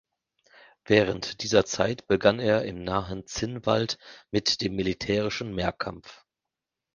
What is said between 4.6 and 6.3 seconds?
dem militärischen Mehrkampf.